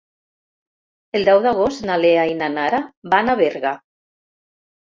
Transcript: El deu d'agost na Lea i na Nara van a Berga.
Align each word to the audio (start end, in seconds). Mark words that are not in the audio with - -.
El 1.19 1.27
deu 1.27 1.41
d'agost 1.43 1.85
na 1.89 1.97
Lea 2.05 2.25
i 2.31 2.35
na 2.39 2.49
Nara 2.57 2.81
van 3.15 3.31
a 3.31 3.37
Berga. 3.43 3.75